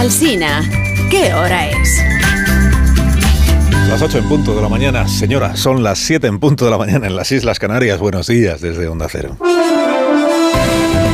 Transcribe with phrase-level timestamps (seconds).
[0.00, 0.62] Alsina,
[1.10, 2.02] ¿qué hora es?
[3.86, 6.78] Las 8 en punto de la mañana, señora, son las 7 en punto de la
[6.78, 7.98] mañana en las Islas Canarias.
[7.98, 9.36] Buenos días desde Onda Cero.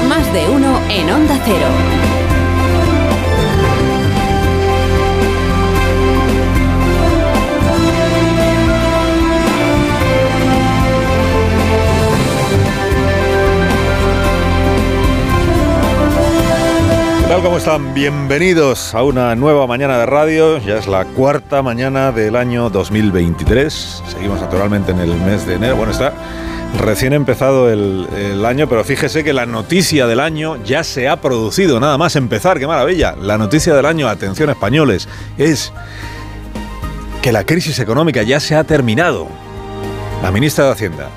[0.08, 2.15] Más de uno en Onda Cero.
[17.28, 17.92] ¿Cómo están?
[17.92, 20.58] Bienvenidos a una nueva mañana de radio.
[20.58, 24.02] Ya es la cuarta mañana del año 2023.
[24.08, 25.76] Seguimos naturalmente en el mes de enero.
[25.76, 26.12] Bueno, está
[26.80, 31.20] recién empezado el, el año, pero fíjese que la noticia del año ya se ha
[31.20, 31.78] producido.
[31.78, 33.14] Nada más empezar, qué maravilla.
[33.20, 35.72] La noticia del año, atención españoles, es
[37.22, 39.28] que la crisis económica ya se ha terminado.
[40.22, 41.10] La ministra de Hacienda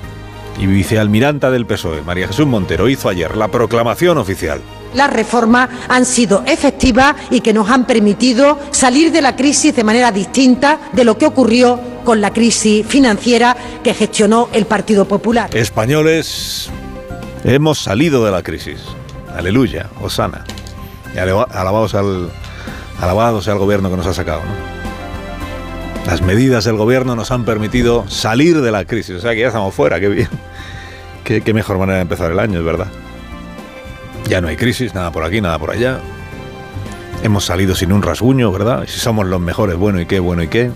[0.58, 4.60] y vicealmiranta del PSOE, María Jesús Montero, hizo ayer la proclamación oficial
[4.94, 9.84] las reformas han sido efectivas y que nos han permitido salir de la crisis de
[9.84, 15.50] manera distinta de lo que ocurrió con la crisis financiera que gestionó el Partido Popular.
[15.56, 16.70] Españoles,
[17.44, 18.80] hemos salido de la crisis.
[19.34, 20.44] Aleluya, Osana.
[21.14, 24.42] Y alabados al, gobierno que nos ha sacado.
[26.06, 29.16] Las medidas del gobierno nos han permitido salir de la crisis.
[29.16, 30.28] O sea que ya estamos fuera, qué bien.
[31.24, 32.88] Qué mejor manera de empezar el año, es verdad.
[34.28, 36.00] Ya no hay crisis, nada por aquí, nada por allá.
[37.22, 38.84] Hemos salido sin un rasguño, ¿verdad?
[38.86, 40.70] Si somos los mejores, bueno y qué, bueno y qué.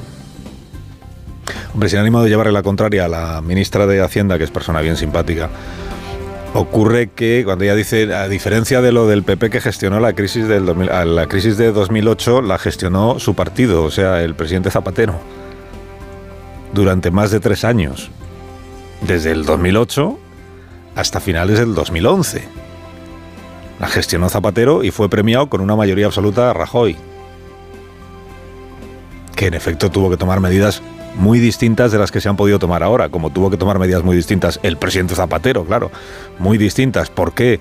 [1.73, 4.81] Hombre, sin ánimo de llevarle la contraria a la ministra de Hacienda, que es persona
[4.81, 5.51] bien simpática,
[6.55, 10.47] ocurre que cuando ella dice, a diferencia de lo del PP que gestionó la crisis,
[10.47, 15.15] del 2000, la crisis de 2008, la gestionó su partido, o sea, el presidente Zapatero,
[16.73, 18.11] durante más de tres años,
[19.01, 20.19] desde el 2008
[20.95, 22.64] hasta finales del 2011.
[23.81, 26.97] La gestionó Zapatero y fue premiado con una mayoría absoluta a Rajoy,
[29.35, 30.83] que en efecto tuvo que tomar medidas
[31.17, 34.03] muy distintas de las que se han podido tomar ahora, como tuvo que tomar medidas
[34.03, 35.91] muy distintas el presidente Zapatero, claro,
[36.39, 37.11] muy distintas.
[37.11, 37.61] ¿Por qué?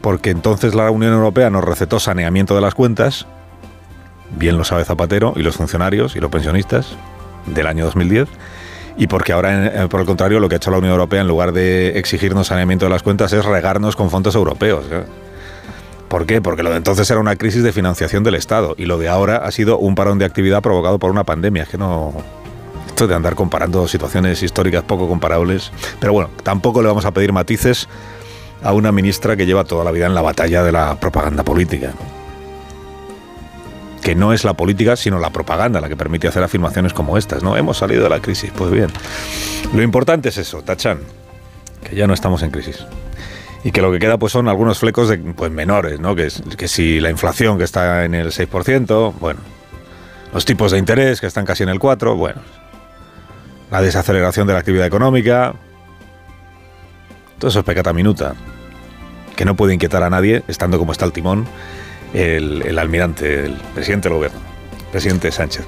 [0.00, 3.26] Porque entonces la Unión Europea nos recetó saneamiento de las cuentas,
[4.36, 6.96] bien lo sabe Zapatero y los funcionarios y los pensionistas
[7.46, 8.28] del año 2010,
[8.96, 11.52] y porque ahora, por el contrario, lo que ha hecho la Unión Europea en lugar
[11.52, 14.84] de exigirnos saneamiento de las cuentas es regarnos con fondos europeos.
[14.90, 15.04] ¿eh?
[16.10, 16.42] ¿Por qué?
[16.42, 19.36] Porque lo de entonces era una crisis de financiación del Estado y lo de ahora
[19.36, 21.62] ha sido un parón de actividad provocado por una pandemia.
[21.62, 22.12] Es que no.
[22.88, 25.70] Esto de andar comparando situaciones históricas poco comparables.
[26.00, 27.88] Pero bueno, tampoco le vamos a pedir matices
[28.64, 31.92] a una ministra que lleva toda la vida en la batalla de la propaganda política.
[34.02, 37.44] Que no es la política, sino la propaganda la que permite hacer afirmaciones como estas,
[37.44, 37.56] ¿no?
[37.56, 38.88] Hemos salido de la crisis, pues bien.
[39.72, 40.98] Lo importante es eso, Tachan,
[41.88, 42.84] que ya no estamos en crisis
[43.62, 46.14] y que lo que queda pues son algunos flecos de, pues menores, ¿no?
[46.14, 49.40] Que, que si la inflación que está en el 6%, bueno,
[50.32, 52.40] los tipos de interés que están casi en el 4%, bueno,
[53.70, 55.54] la desaceleración de la actividad económica,
[57.38, 58.34] todo eso es pecata minuta,
[59.36, 61.46] que no puede inquietar a nadie, estando como está el timón,
[62.14, 64.38] el, el almirante, el presidente del gobierno,
[64.90, 65.64] presidente Sánchez.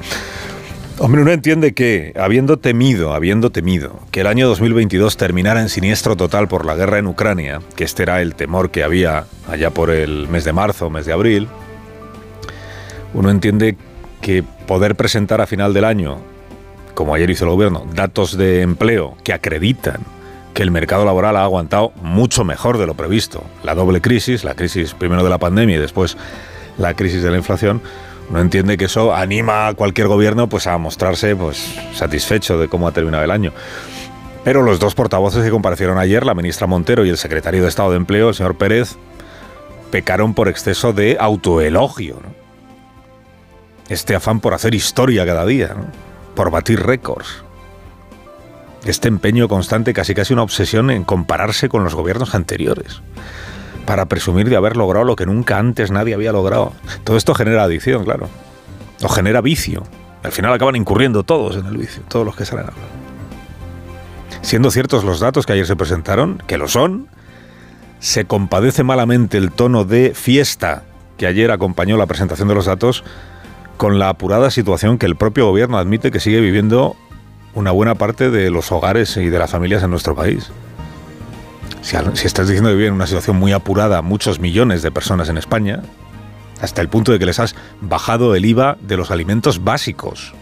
[0.99, 6.17] Hombre, uno entiende que, habiendo temido, habiendo temido que el año 2022 terminara en siniestro
[6.17, 9.91] total por la guerra en Ucrania, que este era el temor que había allá por
[9.91, 11.49] el mes de marzo, mes de abril,
[13.15, 13.77] uno entiende
[14.21, 16.19] que poder presentar a final del año,
[16.95, 20.01] como ayer hizo el gobierno, datos de empleo que acreditan
[20.55, 23.43] que el mercado laboral ha aguantado mucho mejor de lo previsto.
[23.65, 26.17] La doble crisis, la crisis primero de la pandemia y después
[26.79, 27.81] la crisis de la inflación,
[28.31, 32.89] no entiende que eso anima a cualquier gobierno pues, a mostrarse pues, satisfecho de cómo
[32.89, 33.53] ha terminado el año.
[34.45, 37.91] Pero los dos portavoces que comparecieron ayer, la ministra Montero y el secretario de Estado
[37.91, 38.97] de Empleo, el señor Pérez,
[39.91, 42.21] pecaron por exceso de autoelogio.
[43.89, 45.77] Este afán por hacer historia cada día,
[46.35, 47.45] por batir récords.
[48.85, 53.03] Este empeño constante, casi casi una obsesión en compararse con los gobiernos anteriores
[53.87, 56.73] para presumir de haber logrado lo que nunca antes nadie había logrado.
[57.05, 58.29] Todo esto genera adicción, claro.
[59.03, 59.83] O genera vicio.
[60.23, 62.87] Al final acaban incurriendo todos en el vicio, todos los que salen a hablar.
[64.43, 67.09] Siendo ciertos los datos que ayer se presentaron, que lo son,
[67.99, 70.85] se compadece malamente el tono de fiesta
[71.17, 73.05] que ayer acompañó la presentación de los datos
[73.77, 76.97] con la apurada situación que el propio gobierno admite que sigue viviendo
[77.55, 80.51] una buena parte de los hogares y de las familias en nuestro país.
[81.83, 81.97] Si,
[82.27, 85.83] estás diciendo que viven en una situación muy apurada muchos millones de personas en España,
[86.61, 90.33] hasta el punto de que les has bajado el IVA de los alimentos básicos,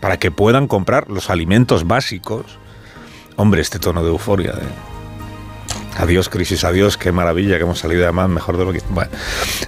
[0.00, 2.58] para que puedan comprar los alimentos básicos.
[3.36, 4.52] Hombre, este tono de euforia.
[4.52, 4.97] ¿eh?
[5.96, 8.80] Adiós crisis, adiós, qué maravilla que hemos salido además mejor de lo que...
[8.90, 9.10] Bueno,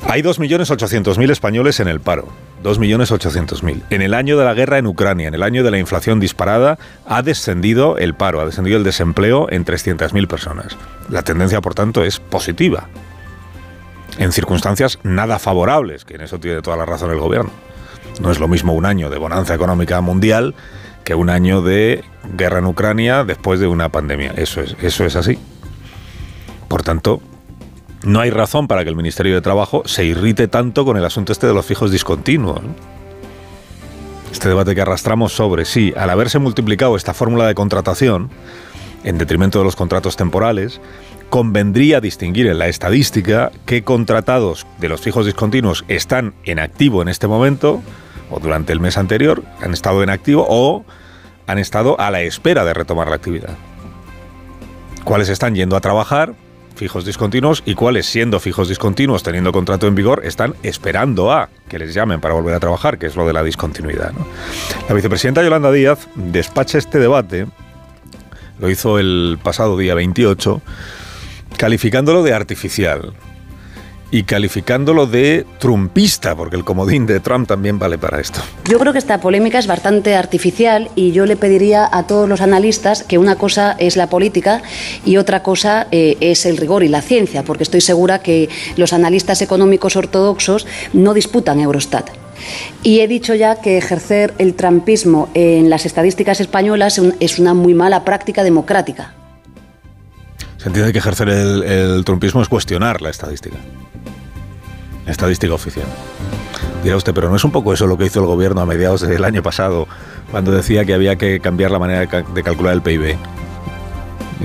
[0.06, 2.28] hay 2.800.000 españoles en el paro.
[2.62, 3.82] 2.800.000.
[3.90, 6.78] En el año de la guerra en Ucrania, en el año de la inflación disparada,
[7.06, 10.76] ha descendido el paro, ha descendido el desempleo en 300.000 personas.
[11.08, 12.88] La tendencia, por tanto, es positiva.
[14.18, 17.50] En circunstancias nada favorables, que en eso tiene toda la razón el gobierno.
[18.20, 20.54] No es lo mismo un año de bonanza económica mundial
[21.04, 22.04] que un año de
[22.36, 24.32] guerra en Ucrania después de una pandemia.
[24.36, 25.38] Eso es, eso es así.
[26.70, 27.20] Por tanto,
[28.04, 31.32] no hay razón para que el Ministerio de Trabajo se irrite tanto con el asunto
[31.32, 32.60] este de los fijos discontinuos.
[34.30, 38.30] Este debate que arrastramos sobre sí, al haberse multiplicado esta fórmula de contratación,
[39.02, 40.80] en detrimento de los contratos temporales,
[41.28, 47.08] convendría distinguir en la estadística qué contratados de los fijos discontinuos están en activo en
[47.08, 47.82] este momento,
[48.30, 50.84] o durante el mes anterior, han estado en activo, o
[51.48, 53.56] han estado a la espera de retomar la actividad.
[55.02, 56.36] ¿Cuáles están yendo a trabajar?
[56.80, 61.78] Fijos discontinuos y cuáles, siendo fijos discontinuos, teniendo contrato en vigor, están esperando a que
[61.78, 64.14] les llamen para volver a trabajar, que es lo de la discontinuidad.
[64.88, 67.46] La vicepresidenta Yolanda Díaz despacha este debate,
[68.58, 70.62] lo hizo el pasado día 28,
[71.58, 73.12] calificándolo de artificial
[74.10, 78.40] y calificándolo de trumpista, porque el comodín de Trump también vale para esto.
[78.68, 82.40] Yo creo que esta polémica es bastante artificial y yo le pediría a todos los
[82.40, 84.62] analistas que una cosa es la política
[85.04, 88.92] y otra cosa eh, es el rigor y la ciencia, porque estoy segura que los
[88.92, 92.10] analistas económicos ortodoxos no disputan Eurostat.
[92.82, 97.74] Y he dicho ya que ejercer el trumpismo en las estadísticas españolas es una muy
[97.74, 99.14] mala práctica democrática.
[100.56, 103.56] Se entiende que ejercer el, el trumpismo es cuestionar la estadística
[105.06, 105.86] estadística oficial.
[106.82, 109.02] Dirá usted, pero ¿no es un poco eso lo que hizo el gobierno a mediados
[109.02, 109.86] del año pasado,
[110.30, 113.16] cuando decía que había que cambiar la manera de, calcular el PIB?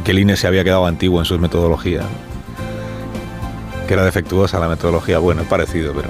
[0.03, 2.05] Que el INE se había quedado antiguo en sus metodologías.
[3.87, 5.19] Que era defectuosa la metodología.
[5.19, 6.09] Bueno, es parecido, pero...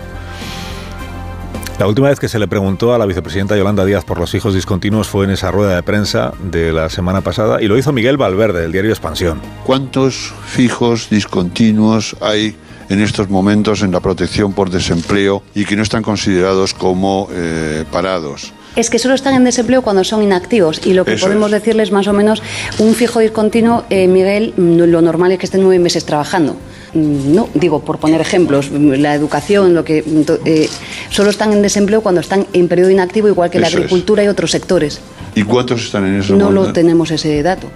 [1.77, 4.53] La última vez que se le preguntó a la vicepresidenta Yolanda Díaz por los hijos
[4.53, 8.15] discontinuos fue en esa rueda de prensa de la semana pasada y lo hizo Miguel
[8.15, 9.41] Valverde, del diario Expansión.
[9.65, 12.55] ¿Cuántos fijos discontinuos hay
[12.89, 17.83] en estos momentos en la protección por desempleo y que no están considerados como eh,
[17.91, 18.53] parados.
[18.75, 22.07] Es que solo están en desempleo cuando son inactivos y lo que podemos decirles más
[22.07, 22.43] o menos,
[22.79, 26.57] un fijo discontinuo, eh, Miguel, mm, lo normal es que estén nueve meses trabajando.
[26.93, 30.03] Mm, no, digo, por poner ejemplos, la educación, lo que
[30.45, 30.69] eh,
[31.09, 34.51] solo están en desempleo cuando están en periodo inactivo, igual que la agricultura y otros
[34.51, 34.99] sectores.
[35.35, 36.35] ¿Y cuántos están en eso?
[36.35, 37.67] No lo tenemos ese dato.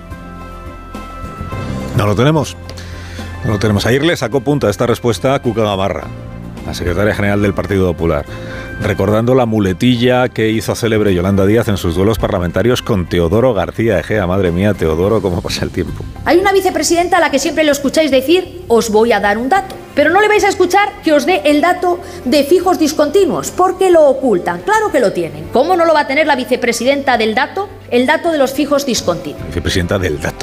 [1.96, 2.58] No lo tenemos.
[3.46, 3.86] No lo tenemos.
[3.86, 6.08] Ayer le sacó punta a esta respuesta a Cuca Gamarra,
[6.66, 8.26] la secretaria general del Partido Popular,
[8.82, 14.00] recordando la muletilla que hizo célebre Yolanda Díaz en sus duelos parlamentarios con Teodoro García
[14.00, 14.28] Egea.
[14.28, 16.04] Madre mía, Teodoro, cómo pasa el tiempo.
[16.26, 19.50] Hay una vicepresidenta a la que siempre lo escucháis decir, os voy a dar un
[19.50, 19.76] dato.
[19.96, 23.90] Pero no le vais a escuchar que os dé el dato de fijos discontinuos, porque
[23.90, 24.62] lo ocultan.
[24.62, 25.48] Claro que lo tienen.
[25.52, 27.68] ¿Cómo no lo va a tener la vicepresidenta del dato?
[27.90, 29.46] El dato de los fijos discontinuos.
[29.48, 30.39] Vicepresidenta del dato.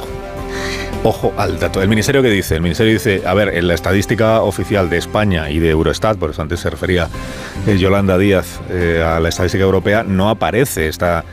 [1.03, 1.81] Ojo al dato.
[1.81, 2.55] ¿El ministerio qué dice?
[2.55, 6.31] El ministerio dice, a ver, en la estadística oficial de España y de Eurostat, por
[6.31, 7.07] eso antes se refería
[7.65, 11.23] eh, Yolanda Díaz eh, a la estadística europea, no aparece esta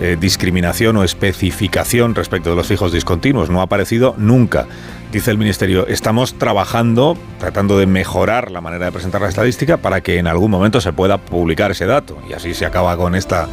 [0.00, 3.50] eh, discriminación o especificación respecto de los fijos discontinuos.
[3.50, 4.66] No ha aparecido nunca.
[5.12, 10.02] Dice el Ministerio, estamos trabajando, tratando de mejorar la manera de presentar la estadística para
[10.02, 12.18] que en algún momento se pueda publicar ese dato.
[12.28, 13.48] Y así se acaba con esta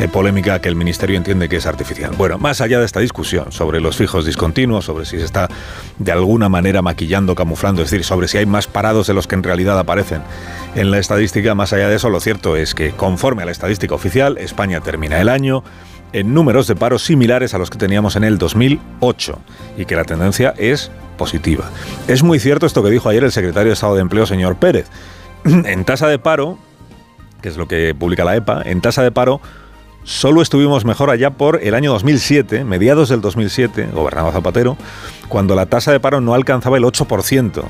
[0.00, 2.12] eh, polémica que el Ministerio entiende que es artificial.
[2.18, 5.48] Bueno, más allá de esta discusión sobre los fijos discontinuos, sobre si se está
[5.98, 9.34] de alguna manera maquillando, camuflando, es decir, sobre si hay más parados de los que
[9.34, 10.20] en realidad aparecen
[10.74, 13.94] en la estadística, más allá de eso, lo cierto es que conforme a la estadística
[13.94, 15.64] oficial, España termina el año
[16.12, 19.38] en números de paro similares a los que teníamos en el 2008
[19.78, 21.70] y que la tendencia es positiva.
[22.08, 24.88] Es muy cierto esto que dijo ayer el secretario de Estado de Empleo, señor Pérez.
[25.44, 26.58] En tasa de paro,
[27.40, 29.40] que es lo que publica la EPA, en tasa de paro
[30.04, 34.76] solo estuvimos mejor allá por el año 2007, mediados del 2007, gobernaba Zapatero,
[35.28, 37.62] cuando la tasa de paro no alcanzaba el 8%.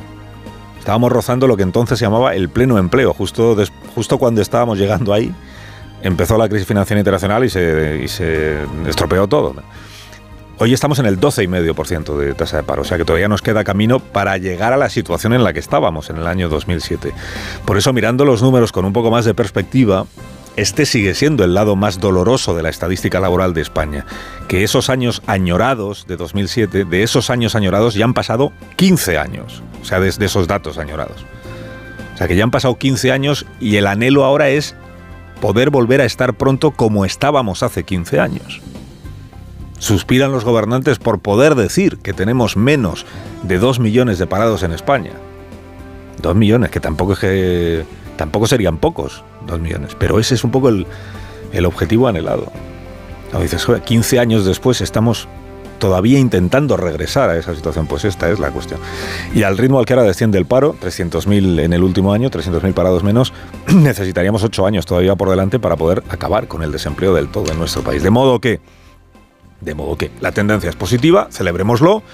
[0.79, 3.57] Estábamos rozando lo que entonces se llamaba el pleno empleo, justo,
[3.95, 5.33] justo cuando estábamos llegando ahí
[6.03, 9.55] empezó la crisis financiera internacional y se, estropeó todo.
[10.59, 13.65] Hoy estamos en el 12,5% de tasa de paro, o sea que todavía nos queda
[13.65, 17.13] camino para llegar a la situación en la que estábamos en el año 2007.
[17.65, 20.07] Por eso, mirando los números con un poco más de perspectiva,
[20.57, 24.05] este sigue siendo el lado más doloroso de la estadística laboral de España,
[24.49, 29.63] que esos años añorados de 2007, de esos años añorados ya han pasado 15 años,
[29.81, 31.25] o sea, desde esos datos añorados.
[32.15, 34.77] O sea, que ya han pasado 15 años y el anhelo ahora es
[35.43, 38.61] poder volver a estar pronto como estábamos hace 15 años.
[39.81, 43.05] Suspiran los gobernantes por poder decir que tenemos menos
[43.43, 45.11] de dos millones de parados en España.
[46.23, 47.85] Dos millones, que tampoco es que
[48.17, 49.97] tampoco serían pocos, dos millones.
[49.99, 50.87] Pero ese es un poco el,
[51.53, 52.53] el objetivo anhelado.
[53.41, 55.27] Dices, joder, 15 años después estamos
[55.83, 57.89] todavía intentando regresar a esa situación.
[57.89, 58.79] Pues esta es la cuestión.
[59.35, 62.73] Y al ritmo al que ahora desciende el paro, 300.000 en el último año, 300.000
[62.73, 63.33] parados menos,
[63.67, 67.59] necesitaríamos 8 años todavía por delante para poder acabar con el desempleo del todo en
[67.59, 68.05] nuestro país.
[68.05, 68.61] De modo que
[69.61, 72.05] de modo que la tendencia es positiva, celebrémoslo,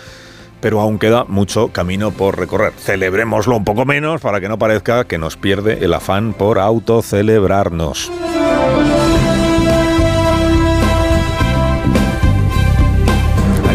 [0.62, 2.72] pero aún queda mucho camino por recorrer.
[2.78, 8.10] Celebrémoslo un poco menos para que no parezca que nos pierde el afán por autocelebrarnos.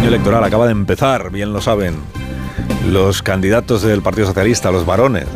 [0.04, 1.96] Año electoral acaba de empezar, bien lo saben
[2.90, 5.28] los candidatos del Partido Socialista, los varones.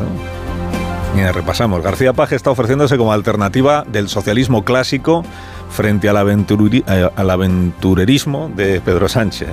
[1.14, 1.82] Mira, repasamos.
[1.82, 5.24] García Paje está ofreciéndose como alternativa del socialismo clásico
[5.70, 9.48] frente al, eh, al aventurerismo de Pedro Sánchez.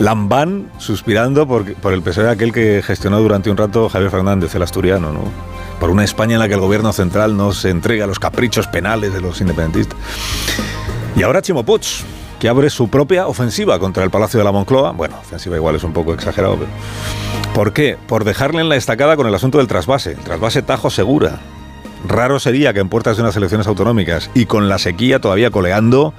[0.00, 4.62] Lambán suspirando por, por, el PSOE aquel que gestionó durante un rato Javier Fernández, el
[4.62, 5.22] asturiano, ¿no?
[5.78, 8.66] Por una España en la que el gobierno central no se entrega a los caprichos
[8.66, 9.96] penales de los independentistas.
[11.14, 11.64] Y ahora Chimo
[12.38, 14.92] que abre su propia ofensiva contra el Palacio de la Moncloa.
[14.92, 16.70] Bueno, ofensiva igual es un poco exagerado, pero...
[17.54, 17.96] ¿Por qué?
[18.06, 20.12] Por dejarle en la estacada con el asunto del trasvase.
[20.12, 21.40] El trasvase Tajo Segura.
[22.06, 26.12] Raro sería que en puertas de unas elecciones autonómicas y con la sequía todavía coleando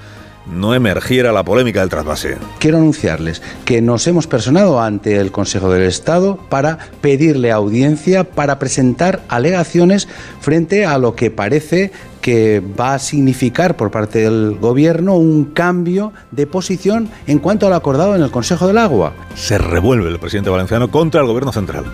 [0.51, 2.38] no emergiera la polémica del trasvase.
[2.59, 8.57] Quiero anunciarles que nos hemos personado ante el Consejo del Estado para pedirle audiencia para
[8.59, 10.07] presentar alegaciones
[10.39, 11.91] frente a lo que parece
[12.27, 17.69] que va a significar por parte del Gobierno un cambio de posición en cuanto a
[17.69, 19.13] lo acordado en el Consejo del Agua.
[19.36, 21.86] Se revuelve el presidente valenciano contra el Gobierno central,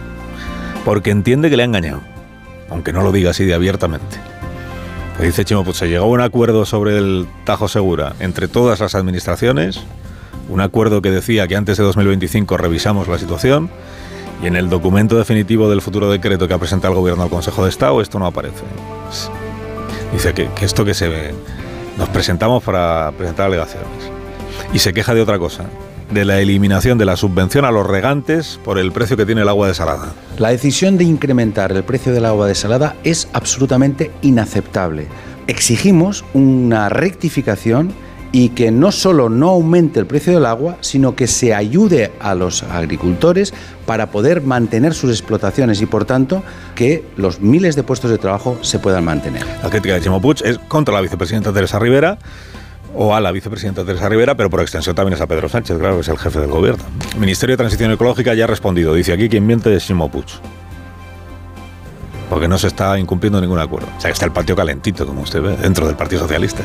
[0.86, 2.02] porque entiende que le ha engañado,
[2.72, 4.18] aunque no lo diga así de abiertamente.
[5.22, 8.96] Dice Chimo, pues se llegó a un acuerdo sobre el Tajo Segura entre todas las
[8.96, 9.82] administraciones,
[10.50, 13.70] un acuerdo que decía que antes de 2025 revisamos la situación
[14.42, 17.66] y en el documento definitivo del futuro decreto que ha presentado el Gobierno al Consejo
[17.66, 18.64] de Estado esto no aparece.
[20.14, 21.34] Dice que, que esto que se ve,
[21.98, 23.90] nos presentamos para presentar alegaciones.
[24.72, 25.66] Y se queja de otra cosa,
[26.12, 29.50] de la eliminación de la subvención a los regantes por el precio que tiene el
[29.50, 30.14] agua desalada.
[30.38, 35.08] La decisión de incrementar el precio del agua desalada es absolutamente inaceptable.
[35.48, 37.92] Exigimos una rectificación
[38.34, 42.34] y que no solo no aumente el precio del agua, sino que se ayude a
[42.34, 43.54] los agricultores
[43.86, 46.42] para poder mantener sus explotaciones y, por tanto,
[46.74, 49.46] que los miles de puestos de trabajo se puedan mantener.
[49.62, 52.18] La crítica de Chimo Puig es contra la vicepresidenta Teresa Rivera
[52.96, 55.96] o a la vicepresidenta Teresa Rivera, pero por extensión también es a Pedro Sánchez, claro,
[55.96, 56.84] que es el jefe del gobierno.
[57.14, 58.96] El Ministerio de Transición Ecológica ya ha respondido.
[58.96, 60.26] Dice aquí quien miente es Chimo Puig.
[62.32, 63.90] Porque no se está incumpliendo ningún acuerdo.
[63.96, 66.64] O sea, que está el patio calentito, como usted ve, dentro del Partido Socialista.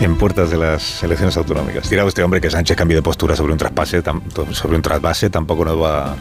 [0.00, 1.88] En puertas de las elecciones autonómicas.
[1.88, 4.02] Dirá este hombre que Sánchez cambie de postura sobre un traspase,
[4.52, 6.14] sobre un trasvase, tampoco nos va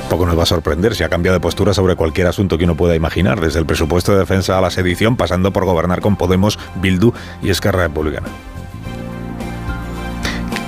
[0.00, 2.76] tampoco nos va a sorprender si ha cambiado de postura sobre cualquier asunto que uno
[2.76, 6.58] pueda imaginar, desde el presupuesto de defensa a la sedición, pasando por gobernar con Podemos,
[6.82, 8.28] Bildu y Esquerra Republicana.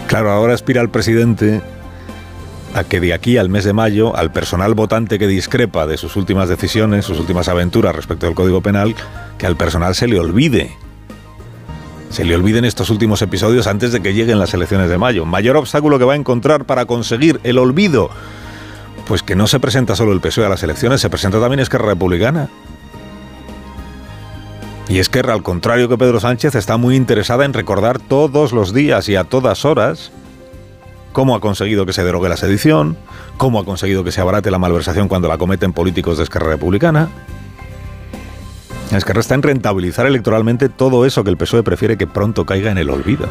[0.07, 1.61] Claro, ahora aspira el presidente
[2.75, 6.17] a que de aquí al mes de mayo, al personal votante que discrepa de sus
[6.17, 8.95] últimas decisiones, sus últimas aventuras respecto al Código Penal,
[9.37, 10.84] que al personal se le olvide.
[12.15, 15.25] Se le olviden estos últimos episodios antes de que lleguen las elecciones de mayo.
[15.25, 18.09] Mayor obstáculo que va a encontrar para conseguir el olvido
[19.09, 21.87] pues que no se presenta solo el PSOE a las elecciones, se presenta también Esquerra
[21.87, 22.51] Republicana.
[24.89, 29.09] Y Esquerra, al contrario que Pedro Sánchez, está muy interesada en recordar todos los días
[29.09, 30.13] y a todas horas
[31.13, 32.97] cómo ha conseguido que se derogue la sedición,
[33.39, 37.09] cómo ha conseguido que se abarate la malversación cuando la cometen políticos de Esquerra Republicana.
[38.93, 42.79] Esquerra está en rentabilizar electoralmente todo eso que el PSOE prefiere que pronto caiga en
[42.79, 43.27] el olvido.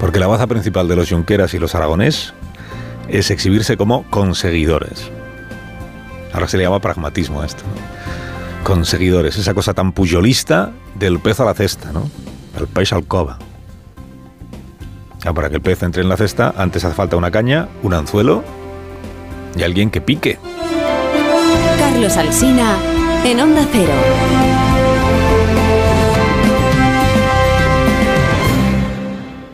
[0.00, 2.34] Porque la baza principal de los Junqueras y los Aragonés
[3.08, 5.10] es exhibirse como conseguidores.
[6.32, 7.62] Ahora se le llama pragmatismo a esto.
[8.64, 12.10] Conseguidores, esa cosa tan puyolista del pez a la cesta, ¿no?
[12.58, 13.38] El pez al cova.
[15.34, 18.42] para que el pez entre en la cesta, antes hace falta una caña, un anzuelo
[19.56, 20.38] y alguien que pique.
[21.78, 22.76] Carlos Alsina,
[23.24, 24.53] en Onda Cero.